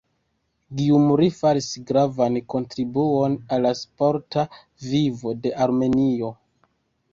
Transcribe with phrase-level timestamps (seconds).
[0.77, 4.49] Gjumri faris gravan kontribuon al la sporta
[4.89, 6.35] vivo de Armenio.